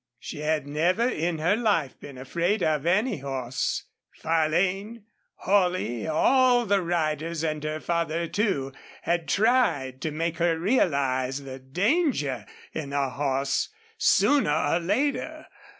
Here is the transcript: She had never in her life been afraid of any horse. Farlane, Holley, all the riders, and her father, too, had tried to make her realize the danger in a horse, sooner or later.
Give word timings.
She 0.17 0.39
had 0.39 0.65
never 0.65 1.07
in 1.07 1.37
her 1.37 1.55
life 1.55 1.99
been 1.99 2.17
afraid 2.17 2.63
of 2.63 2.87
any 2.87 3.17
horse. 3.17 3.83
Farlane, 4.15 5.03
Holley, 5.35 6.07
all 6.07 6.65
the 6.65 6.81
riders, 6.81 7.43
and 7.43 7.63
her 7.63 7.79
father, 7.79 8.27
too, 8.27 8.73
had 9.03 9.27
tried 9.29 10.01
to 10.01 10.09
make 10.09 10.37
her 10.37 10.57
realize 10.57 11.43
the 11.43 11.59
danger 11.59 12.47
in 12.73 12.93
a 12.93 13.11
horse, 13.11 13.69
sooner 13.99 14.51
or 14.51 14.79
later. 14.79 15.45